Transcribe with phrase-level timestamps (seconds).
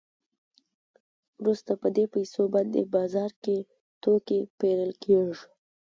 [1.39, 3.57] وروسته په دې پیسو باندې بازار کې
[4.01, 5.41] توکي پېرل کېږي